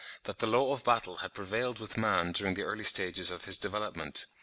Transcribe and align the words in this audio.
that 0.23 0.39
the 0.39 0.47
law 0.47 0.73
of 0.73 0.83
battle 0.83 1.17
had 1.17 1.31
prevailed 1.31 1.77
with 1.77 1.95
man 1.95 2.31
during 2.31 2.55
the 2.55 2.63
early 2.63 2.83
stages 2.83 3.29
of 3.29 3.45
his 3.45 3.55
development. 3.59 4.25